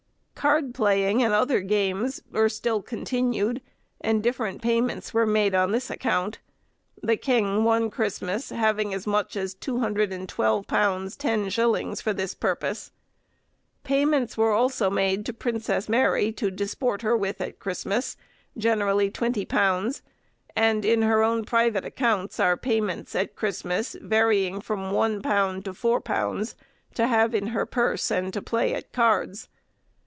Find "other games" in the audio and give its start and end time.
1.35-2.19